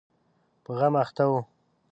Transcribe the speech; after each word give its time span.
په 0.63 0.71
غم 0.79 0.93
اخته 1.03 1.23
و. 1.29 1.31